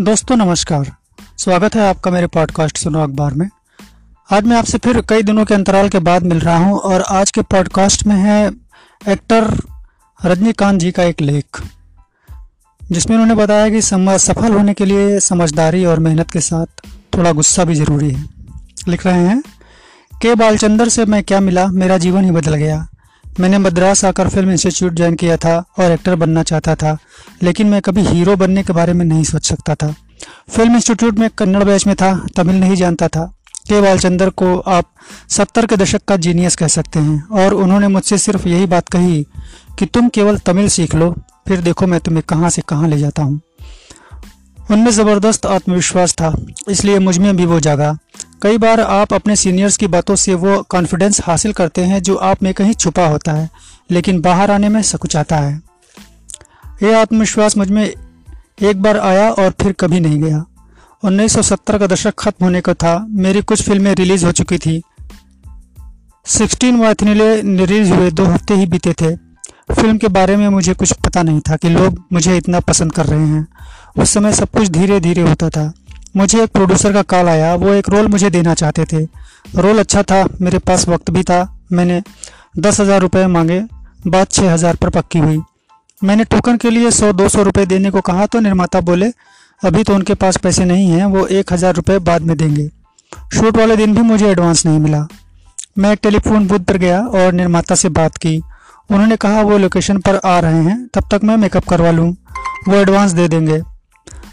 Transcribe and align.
दोस्तों, 0.00 0.36
नमस्कार। 0.36 0.90
स्वागत 1.38 1.74
है 1.74 1.88
आपका 1.88 2.10
मेरे 2.10 2.26
पॉडकास्ट 2.26 2.78
सुनो 2.78 3.00
अखबार 3.00 3.34
में। 3.34 3.48
आज 4.28 4.44
मैं 4.44 4.56
आपसे 4.56 4.78
फिर 4.78 5.00
कई 5.00 5.22
दिनों 5.22 5.44
के 5.44 5.54
अंतराल 5.54 5.88
के 5.88 5.98
बाद 5.98 6.22
मिल 6.22 6.38
रहा 6.40 6.56
हूँ 6.56 6.78
और 6.78 7.02
आज 7.10 7.30
के 7.30 7.42
पॉडकास्ट 7.44 8.06
में 8.06 8.14
है 8.16 8.50
एक्टर 9.08 9.44
रजनीकांत 10.20 10.80
जी 10.80 10.90
का 10.90 11.02
एक 11.02 11.20
लेख, 11.20 11.60
जिसमें 12.80 13.16
उन्होंने 13.16 13.34
बताया 13.34 13.68
कि 13.68 13.82
सफल 13.82 14.52
होने 14.52 14.74
के 14.74 14.84
लिए 14.84 15.20
समझदारी 15.20 15.84
और 15.84 15.98
मेहनत 15.98 16.30
के 16.30 16.40
साथ 16.40 16.86
थोड़ा 17.16 17.32
गुस्सा 17.32 17.64
भी 17.64 17.74
ज़रूरी 17.74 18.10
है। 18.10 18.24
लिख 18.88 19.06
रहे 19.06 19.26
हैं, 19.26 19.42
के 20.22 20.34
बालचंदर 20.34 20.88
से 20.88 21.04
मैं 21.04 21.22
क्या 21.22 21.40
मिला? 21.40 21.66
मेरा 21.66 21.98
जीवन 21.98 22.24
ही 22.24 22.30
बदल 22.30 22.54
गया। 22.54 22.86
मैंने 23.30 23.58
मद्रास 23.58 24.04
आकर 24.04 24.28
फ़िल्म 24.28 24.50
इंस्टीट्यूट 24.50 24.92
ज्वाइन 24.92 25.14
किया 25.14 25.36
था 25.36 25.56
और 25.78 25.92
एक्टर 25.92 26.14
बनना 26.14 26.42
चाहता 26.42 26.74
था, 26.74 26.96
लेकिन 27.42 27.66
मैं 27.66 27.80
कभी 27.82 28.02
हीरो 28.02 28.36
बनने 28.36 28.62
के 28.62 28.72
बारे 28.72 28.92
में 28.92 29.04
नहीं 29.04 29.24
सोच 29.24 29.48
सकता 29.48 29.74
था। 29.74 29.94
फ़िल्म 30.50 30.74
इंस्टीट्यूट 30.74 31.18
में 31.18 31.28
कन्नड़ 31.30 31.64
बैच 31.64 31.86
में 31.86 31.94
था, 31.96 32.14
तमिल 32.36 32.56
नहीं 32.56 32.76
जानता 32.76 33.08
था। 33.08 33.24
के 33.68 33.80
बालचंदर 33.80 34.30
को 34.30 34.56
आप 34.58 34.90
सत्तर 35.28 35.66
के 35.66 35.76
दशक 35.76 36.04
का 36.08 36.16
जीनियस 36.16 36.56
कह 36.56 36.66
सकते 36.66 36.98
हैं, 36.98 37.28
और 37.28 37.54
उन्होंने 37.54 37.88
मुझसे 37.88 38.18
सिर्फ़ 38.18 38.48
यही 38.48 38.66
बात 38.66 38.88
कही 38.88 39.22
कि 39.78 39.86
तुम 39.86 40.08
केवल 40.08 40.38
तमिल 40.38 40.68
सीख 40.68 40.94
लो, 40.94 41.14
फिर 41.48 41.60
देखो 41.60 41.86
मैं 41.86 42.00
तुम्हें 42.00 42.22
कहाँ 42.28 42.50
से 42.50 42.62
कहाँ 42.68 42.88
ले 42.88 42.98
जाता 42.98 43.22
हूँ। 43.22 43.40
उनमें 44.70 44.90
ज़बरदस्त 44.90 45.46
आत्मविश्वास 45.46 46.12
था, 46.14 46.34
इसलिए 46.68 46.98
मुझमें 46.98 47.36
भी 47.36 47.44
वो 47.44 47.60
जागा। 47.60 47.96
कई 48.42 48.58
बार 48.58 48.80
आप 48.80 49.14
अपने 49.14 49.36
सीनियर्स 49.36 49.76
की 49.76 49.86
बातों 49.86 50.16
से 50.16 50.34
वो 50.34 50.62
कॉन्फिडेंस 50.62 51.20
हासिल 51.24 51.52
करते 51.52 51.84
हैं 51.84 52.02
जो 52.02 52.16
आप 52.16 52.42
में 52.42 52.54
कहीं 52.54 52.72
छुपा 52.72 53.06
होता 53.06 53.32
है, 53.32 53.50
लेकिन 53.90 54.20
बाहर 54.20 54.50
आने 54.50 54.68
में 54.68 54.82
सकुचाता 54.82 55.36
है। 55.36 55.62
ये 56.82 56.94
आत्मविश्वास 56.94 57.56
मुझमें 57.56 57.94
एक 58.62 58.82
बार 58.82 58.98
आया 58.98 59.30
और 59.30 59.50
फिर 59.50 59.72
कभी 59.72 60.00
नहीं 60.00 60.22
गया। 60.22 60.44
1970 61.04 61.78
का 61.78 61.86
दशक 61.86 62.14
खत्म 62.18 62.44
होने 62.44 62.60
को 62.60 62.74
था। 62.74 63.06
मेरी 63.10 63.42
कुछ 63.42 63.62
फ़िल्में 63.62 63.94
रिलीज़ 63.94 64.26
हो 64.26 64.32
चुकी 64.32 64.58
थी। 64.58 64.82
16 66.26 66.80
वाथनीले 66.80 67.40
रिलीज़ 67.40 67.92
हुए, 67.92 68.10
दो 68.10 68.24
हफ़्ते 68.24 68.54
ही 68.54 68.66
बीते 68.66 68.92
थे। 68.92 69.16
फ़िल्म 69.74 69.98
के 69.98 70.08
बारे 70.08 70.36
में 70.36 70.48
मुझे 70.48 70.74
कुछ 70.74 70.92
पता 70.92 71.22
नहीं 71.22 71.40
था 71.40 71.56
कि 71.56 71.68
लोग 71.68 72.04
मुझे 72.12 72.36
इतना 72.36 72.60
पसंद 72.60 72.92
कर 72.92 73.06
रहे 73.06 73.26
हैं। 73.26 73.48
उस 73.98 74.10
समय 74.10 74.32
सब 74.32 74.48
कुछ 74.48 74.68
धीरे 74.68 75.00
धीरे 75.00 75.22
होता 75.22 75.48
था। 75.48 75.72
मुझे 76.14 76.42
एक 76.42 76.50
प्रोड्यूसर 76.50 76.92
का 76.92 77.02
कॉल 77.04 77.28
आया। 77.28 77.54
वो 77.54 77.72
एक 77.72 77.88
रोल 77.88 78.08
मुझे 78.08 78.30
देना 78.30 78.54
चाहते 78.54 78.84
थे। 78.84 79.02
रोल 79.56 79.78
अच्छा 79.78 80.02
था, 80.02 80.24
मेरे 80.40 80.58
पास 80.60 80.88
वक्त 80.88 81.10
भी 81.10 81.22
था। 81.22 81.46
मैंने 81.72 82.02
दस 82.58 82.80
हज़ार 82.80 83.00
रुपये 83.00 83.26
मांगे 83.28 83.62
बात 84.06 84.32
छः 84.32 84.52
हज़ार 84.52 84.76
पर 84.76 84.88
पक्की 84.90 85.18
हुई। 85.18 85.40
मैंने 86.02 86.24
टोकन 86.24 86.56
के 86.56 86.70
लिए 86.70 86.90
सौ, 86.90 87.12
दो 87.12 87.28
सौ 87.28 87.42
रुपये 87.42 87.66
देने 87.66 87.90
को 87.90 88.00
कहा 88.00 88.26
तो 88.26 88.40
निर्माता 88.40 88.80
बोले, 88.80 89.10
अभी 89.62 89.82
तो 89.82 89.94
उनके 89.94 90.14
पास 90.14 90.36
पैसे 90.36 90.64
नहीं 90.64 90.88
हैं, 90.90 91.04
वो 91.04 91.26
एक 91.28 91.52
हज़ार 91.52 91.74
रुपये 91.74 91.98
बाद 92.00 92.22
में 92.22 92.36
देंगे। 92.36 92.68
शूट 93.34 93.56
वाले 93.56 93.76
दिन 93.76 93.94
भी 93.94 94.02
मुझे 94.02 94.28
एडवांस 94.28 94.64
नहीं 94.66 94.78
मिला। 94.78 95.06
मैं 95.78 95.96
टेलीफोन 95.96 96.46
बूथ 96.46 96.60
पर 96.60 96.76
गया 96.76 97.00
और 97.00 97.32
निर्माता 97.32 97.74
से 97.74 97.88
बात 97.90 98.16
की। 98.16 98.36
उन्होंने 98.90 99.16
कहा, 99.16 99.40
वो 99.42 99.58
लोकेशन 99.58 99.98
पर 99.98 100.16
आ 100.16 100.38
रहे 100.40 100.62
हैं, 100.62 100.86
तब 100.94 101.08
तक 101.10 101.24
मैं 101.24 101.36
मेकअप 101.36 101.64
करवा 101.64 101.90
लूँ। 101.90 102.10
वो 102.68 102.74
एडवांस 102.74 103.12
दे 103.12 103.28
देंगे। 103.28 103.60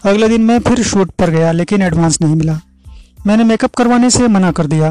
अगले 0.07 0.27
दिन 0.29 0.41
मैं 0.41 0.59
फिर 0.59 0.81
शूट 0.83 1.09
पर 1.11 1.29
गया, 1.29 1.51
लेकिन 1.51 1.81
एडवांस 1.81 2.17
नहीं 2.21 2.35
मिला। 2.35 2.59
मैंने 3.27 3.43
मेकअप 3.43 3.73
करवाने 3.75 4.09
से 4.09 4.27
मना 4.27 4.51
कर 4.51 4.67
दिया 4.67 4.89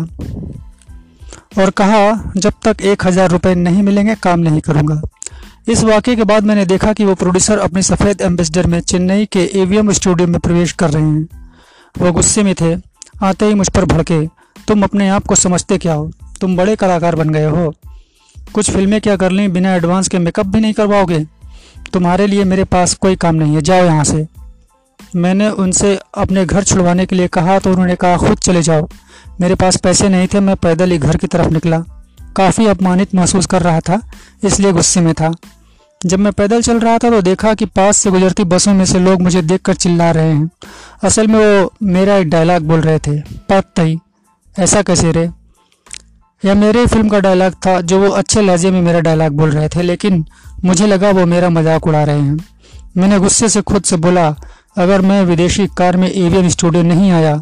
और 1.59 1.71
कहा, 1.71 2.33
जब 2.37 2.53
तक 2.65 2.83
एक 2.83 3.07
हज़ार 3.07 3.31
रुपये 3.31 3.55
नहीं 3.55 3.83
मिलेंगे, 3.83 4.15
काम 4.15 4.41
नहीं 4.41 4.61
करूँगा। 4.61 5.01
इस 5.69 5.83
वाक़े 5.85 6.17
के 6.17 6.25
बाद 6.25 6.45
मैंने 6.45 6.65
देखा 6.67 6.93
कि 6.93 7.05
वो 7.05 7.15
प्रोड्यूसर 7.15 7.59
अपने 7.59 7.83
सफ़ेद 7.83 8.21
एम्बेसडर 8.21 8.67
में 8.67 8.81
चेन्नई 8.81 9.27
के 9.27 9.45
एवीएम 9.55 9.93
स्टूडियो 9.93 10.29
में 10.29 10.39
प्रवेश 10.41 10.73
कर 10.73 10.91
रहे 10.91 11.03
हैं। 11.03 11.29
वो 11.99 12.13
गुस्से 12.13 12.43
में 12.43 12.55
थे, 12.55 12.75
आते 13.23 13.47
ही 13.47 13.55
मुझ 13.55 13.69
पर 13.69 13.85
भड़के, 13.85 14.27
तुम 14.69 14.83
अपने 14.83 15.09
आप 15.09 15.27
को 15.27 15.35
समझते 15.35 15.79
क्या 15.79 15.95
हो? 15.95 16.11
तुम 16.41 16.57
बड़े 16.57 16.77
कलाकार 16.77 17.15
बन 17.15 17.31
गए 17.31 17.47
हो। 17.47 17.73
कुछ 18.55 18.71
फ़िल्में 18.71 19.01
क्या 19.01 19.17
कर 19.17 19.31
लें 19.31 19.53
बिना 19.53 19.75
एडवांस 19.75 20.09
के 20.09 20.19
मेकअप 20.19 20.47
भी 20.47 20.61
नहीं 20.61 20.73
करवाओगे? 20.73 21.25
तुम्हारे 21.93 22.27
लिए 22.27 22.45
मेरे 22.45 22.65
पास 22.65 22.95
कोई 22.95 23.17
काम 23.17 23.35
नहीं 23.35 23.55
है, 23.55 23.63
जाओ 23.63 23.85
यहाँ 23.85 24.05
से। 24.05 24.27
मैंने 25.17 25.49
उनसे 25.51 25.99
अपने 26.15 26.45
घर 26.45 26.65
छुड़वाने 26.65 27.07
के 27.07 27.17
लिए 27.17 27.29
कहा 27.29 27.59
तो 27.59 27.71
उन्होंने 27.71 27.95
कहा, 27.97 28.17
खुद 28.19 28.39
चले 28.39 28.63
जाओ। 28.63 28.89
मेरे 29.41 29.55
पास 29.55 29.77
पैसे 29.77 30.09
नहीं 30.09 30.27
थे, 30.27 30.41
मैं 30.41 30.57
पैदल 30.57 30.91
ही 30.91 30.99
घर 30.99 31.17
की 31.17 31.27
तरफ़ 31.27 31.53
निकला। 31.53 31.79
काफ़ी 32.37 32.67
अपमानित 32.67 33.15
महसूस 33.15 33.47
कर 33.47 33.63
रहा 33.63 33.81
था, 33.81 34.01
इसलिए 34.45 34.73
गुस्से 34.73 35.01
में 35.01 35.13
था। 35.15 35.33
जब 36.01 36.19
मैं 36.19 36.33
पैदल 36.33 36.63
चल 36.63 36.79
रहा 36.81 36.99
था 36.99 37.11
तो 37.11 37.21
देखा 37.23 37.53
कि 37.55 37.67
पास 37.67 37.97
से 37.97 38.11
गुजरती 38.11 38.45
बसों 38.47 38.75
में 38.75 38.85
से 38.85 38.99
लोग 38.99 39.23
मुझे 39.23 39.43
देखकर 39.43 39.75
चिल्ला 39.75 40.11
रहे 40.11 40.33
हैं। 40.33 40.51
असल 41.05 41.27
में 41.27 41.39
वो 41.39 41.73
मेरा 41.85 42.17
एक 42.17 42.29
डायलॉग 42.31 42.63
बोल 42.63 42.81
रहे 42.81 42.99
थे 42.99 43.21
पत 43.51 43.99
ऐसा 44.57 44.83
कैसे 44.83 45.13
रे? 45.13 45.29
यह 46.43 46.55
मेरे 46.55 46.85
फ़िल्म 46.87 47.09
का 47.09 47.19
डायलॉग 47.21 47.53
था, 47.57 47.81
जो 47.81 47.99
वो 48.01 48.09
अच्छे 48.11 48.43
लहजे 48.43 48.71
में 48.71 48.81
मेरा 48.83 49.01
डायलॉग 49.01 49.33
बोल 49.33 49.51
रहे 49.51 49.69
थे, 49.69 49.83
लेकिन 49.83 50.25
मुझे 50.65 50.87
लगा 50.87 51.11
वो 51.11 51.25
मेरा 51.27 51.49
मज़ाक 51.51 51.87
उड़ा 51.87 52.03
रहे 52.05 52.21
हैं। 52.21 52.37
मैंने 52.97 53.19
गुस्से 53.19 53.49
से 53.49 53.63
खुद 53.63 53.83
से 53.83 53.97
बोला 53.99 54.31
अगर 54.77 55.01
मैं 55.01 55.23
विदेशी 55.25 55.67
कार 55.77 55.97
में 55.97 56.09
एवियन 56.09 56.49
स्टूडियो 56.49 56.83
नहीं 56.85 57.11
आया 57.11 57.37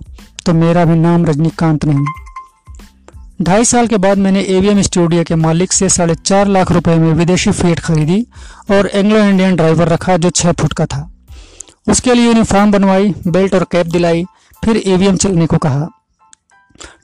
तो 0.46 0.52
मेरा 0.54 0.84
भी 0.84 0.98
नाम 0.98 1.24
रजनीकांत 1.26 1.84
नहीं। 1.84 2.04
ढाई 3.42 3.64
साल 3.64 3.86
के 3.86 3.96
बाद 3.96 4.18
मैंने 4.18 4.40
एवीएम 4.48 4.80
स्टूडियो 4.82 5.22
के 5.24 5.34
मालिक 5.36 5.72
से 5.72 5.88
साढ़े 5.88 6.14
चार 6.16 6.48
लाख 6.48 6.70
रुपए 6.72 6.94
में 6.96 7.12
विदेशी 7.12 7.50
फेट 7.52 7.80
खरीदी 7.80 8.20
और 8.70 8.86
एंग्लो 8.86 9.18
इंडियन 9.20 9.56
ड्राइवर 9.56 9.88
रखा 9.88 10.16
जो 10.16 10.30
छः 10.30 10.52
फुट 10.52 10.72
का 10.72 10.86
था। 10.86 11.08
उसके 11.88 12.14
लिए 12.14 12.26
यूनिफॉर्म 12.26 12.72
बनवाई 12.72 13.12
बेल्ट 13.26 13.54
और 13.54 13.64
कैप 13.72 13.86
दिलाई, 13.86 14.24
फिर 14.62 14.76
एवीएम 14.76 15.16
चलने 15.16 15.46
को 15.46 15.58
कहा। 15.58 15.88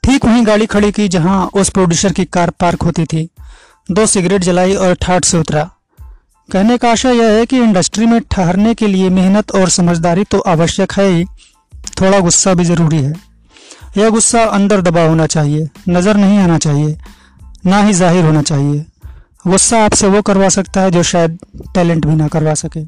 ठीक 0.05 0.25
वहीं 0.25 0.47
गाड़ी 0.47 0.67
खड़ी 0.67 0.93
की 0.93 1.09
जहाँ 1.09 1.45
उस 1.55 1.71
प्रोड्यूसर 1.71 2.13
की 2.13 2.25
कार 2.27 2.51
पार्क 2.51 2.83
होती 2.83 3.05
थी। 3.05 3.29
दो 3.89 4.07
सिगरेट 4.07 4.43
जलाई 4.43 4.75
और 4.77 4.95
ठाट 4.95 5.25
से 5.25 5.39
उतरा। 5.39 5.69
कहने 6.53 6.77
का 6.79 6.91
आशा 6.91 7.11
यह 7.11 7.29
है 7.31 7.45
कि 7.47 7.59
इंडस्ट्री 7.59 8.07
में 8.07 8.21
ठहरने 8.31 8.75
के 8.75 8.87
लिए 8.87 9.09
मेहनत 9.11 9.51
और 9.51 9.69
समझदारी 9.71 10.25
तो 10.25 10.39
आवश्यक 10.49 10.93
है 10.93 11.07
ही। 11.09 11.25
थोड़ा 12.01 12.19
गुस्सा 12.21 12.55
भी 12.55 12.65
ज़रूरी 12.65 12.97
है। 12.97 13.13
यह 13.97 14.09
गुस्सा 14.11 14.43
अंदर 14.47 14.81
दबा 14.81 15.03
होना 15.03 15.27
चाहिए, 15.27 15.69
नज़र 15.89 16.17
नहीं 16.17 16.39
आना 16.39 16.57
चाहिए, 16.59 16.97
ना 17.67 17.83
ही 17.83 17.93
ज़ाहिर 17.93 18.25
होना 18.25 18.43
चाहिए। 18.43 18.85
गुस्सा 19.47 19.85
आपसे 19.85 20.07
वो 20.07 20.23
करवा 20.23 20.49
सकता 20.49 20.81
है 20.81 20.91
जो 20.91 21.03
शायद 21.03 21.39
टैलेंट 21.75 22.07
भी 22.07 22.15
ना 22.15 22.29
करवा 22.29 22.55
सके। 22.55 22.85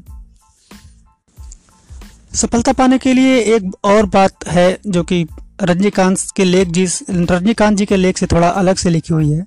सफलता 2.37 2.71
पाने 2.73 2.97
के 2.97 3.13
लिए 3.13 3.39
एक 3.55 3.71
और 3.85 4.05
बात 4.09 4.47
है 4.47 4.67
जो 4.87 5.03
कि 5.03 5.25
रजनीकांत 5.61 6.17
के 6.35 6.43
लेख 6.43 6.67
जी 6.69 6.85
रजनीकांत 7.11 7.77
जी 7.77 7.85
के 7.85 7.95
लेख 7.95 8.17
से 8.17 8.25
थोड़ा 8.25 8.47
अलग 8.49 8.75
से 8.75 8.89
लिखी 8.89 9.13
हुई 9.13 9.31
है 9.31 9.45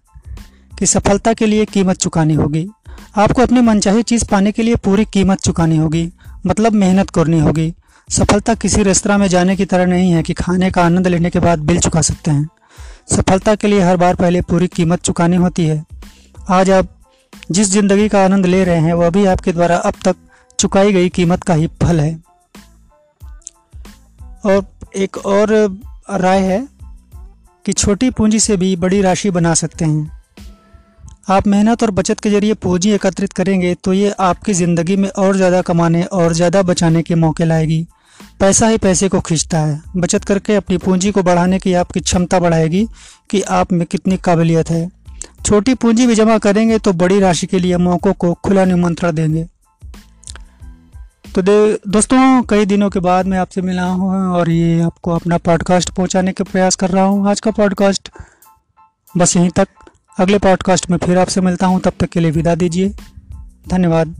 कि 0.72 0.86
सफलता 0.86 1.32
के 1.32 1.46
लिए 1.46 1.64
कीमत 1.66 1.96
चुकानी 1.98 2.34
होगी। 2.34 2.66
आपको 3.16 3.42
अपनी 3.42 3.60
मनचाही 3.60 4.02
चीज़ 4.02 4.24
पाने 4.30 4.52
के 4.52 4.62
लिए 4.62 4.76
पूरी 4.76 5.04
कीमत 5.04 5.40
चुकानी 5.40 5.76
होगी 5.76 6.12
मतलब 6.46 6.72
मेहनत 6.72 7.10
करनी 7.10 7.38
होगी। 7.40 7.74
सफलता 8.10 8.54
किसी 8.54 8.82
रेस्तरा 8.82 9.18
में 9.18 9.28
जाने 9.28 9.56
की 9.56 9.64
तरह 9.64 9.86
नहीं 9.86 10.10
है 10.10 10.22
कि 10.22 10.32
खाने 10.32 10.70
का 10.70 10.84
आनंद 10.84 11.06
लेने 11.06 11.30
के 11.30 11.38
बाद 11.38 11.58
बिल 11.58 11.78
चुका 11.78 12.00
सकते 12.00 12.30
हैं। 12.30 12.48
सफलता 13.10 13.54
के 13.54 13.68
लिए 13.68 13.80
हर 13.80 13.96
बार 13.96 14.14
पहले 14.14 14.40
पूरी 14.40 14.68
कीमत 14.68 15.00
चुकानी 15.00 15.36
होती 15.36 15.66
है। 15.66 15.84
आज 16.48 16.70
आप 16.70 16.88
जिस 17.50 17.68
ज़िंदगी 17.68 18.08
का 18.08 18.24
आनंद 18.24 18.46
ले 18.46 18.64
रहे 18.64 18.80
हैं, 18.80 18.92
वह 18.92 19.10
भी 19.10 19.24
आपके 19.24 19.52
द्वारा 19.52 19.76
अब 19.76 19.94
तक 20.04 20.16
चुकाई 20.58 20.92
गई 20.92 21.08
कीमत 21.08 21.42
का 21.42 21.54
ही 21.54 21.66
फल 21.66 22.00
है। 22.00 22.22
और 24.46 24.66
एक 24.96 25.16
और 25.16 25.78
राय 26.10 26.40
है 26.40 26.68
कि 27.66 27.72
छोटी 27.72 28.10
पूंजी 28.10 28.40
से 28.40 28.56
भी 28.56 28.76
बड़ी 28.76 29.00
राशि 29.00 29.30
बना 29.30 29.54
सकते 29.54 29.84
हैं। 29.84 30.15
आप 31.26 31.46
मेहनत 31.46 31.82
और 31.82 31.90
बचत 31.90 32.20
के 32.20 32.30
ज़रिए 32.30 32.54
पूंजी 32.54 32.90
एकत्रित 32.90 33.32
करेंगे 33.32 33.74
तो 33.84 33.92
ये 33.92 34.10
आपकी 34.20 34.52
ज़िंदगी 34.54 34.96
में 34.96 35.08
और 35.10 35.36
ज़्यादा 35.36 35.60
कमाने 35.62 36.02
और 36.04 36.32
ज़्यादा 36.32 36.62
बचाने 36.62 37.02
के 37.02 37.14
मौके 37.14 37.44
लाएगी। 37.44 37.86
पैसा 38.40 38.66
ही 38.68 38.78
पैसे 38.78 39.08
को 39.08 39.20
खींचता 39.20 39.58
है। 39.58 39.80
बचत 39.96 40.24
करके 40.24 40.54
अपनी 40.56 40.76
पूंजी 40.78 41.10
को 41.12 41.22
बढ़ाने 41.22 41.58
की 41.58 41.72
आपकी 41.74 42.00
क्षमता 42.00 42.38
बढ़ाएगी 42.40 42.86
कि 43.30 43.40
आप 43.42 43.72
में 43.72 43.86
कितनी 43.86 44.16
काबिलियत 44.16 44.70
है। 44.70 44.88
छोटी 45.44 45.74
पूंजी 45.74 46.06
भी 46.06 46.14
जमा 46.14 46.38
करेंगे 46.38 46.78
तो 46.78 46.92
बड़ी 46.94 47.18
राशि 47.20 47.46
के 47.46 47.58
लिए 47.58 47.76
मौक़ों 47.78 48.12
को 48.14 48.32
खुला 48.36 48.64
निमंत्रण 48.64 49.12
देंगे। 49.12 49.44
तो 51.34 51.42
दे, 51.42 51.78
दोस्तों, 51.88 52.42
कई 52.42 52.66
दिनों 52.66 52.90
के 52.90 53.00
बाद 53.00 53.26
मैं 53.26 53.38
आपसे 53.38 53.62
मिला 53.62 53.84
हूँ 53.84 54.26
और 54.28 54.50
ये 54.50 54.80
आपको 54.82 55.14
अपना 55.14 55.38
पॉडकास्ट 55.40 55.90
पहुँचाने 55.90 56.32
के 56.32 56.44
प्रयास 56.44 56.76
कर 56.76 56.90
रहा 56.90 57.04
हूँ। 57.04 57.28
आज 57.30 57.40
का 57.40 57.50
पॉडकास्ट 57.52 58.10
बस 59.14 59.36
यहीं 59.36 59.50
तक। 59.50 59.68
अगले 60.18 60.38
पॉडकास्ट 60.38 60.90
में 60.90 60.98
फिर 60.98 61.18
आपसे 61.18 61.40
मिलता 61.40 61.66
हूँ 61.66 61.80
तब 61.80 61.92
तक 62.00 62.06
के 62.06 62.20
लिए 62.20 62.30
विदा 62.30 62.54
दीजिए। 62.54 62.94
धन्यवाद। 63.68 64.14